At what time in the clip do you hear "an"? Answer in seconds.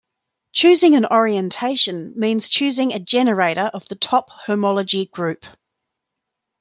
0.95-1.05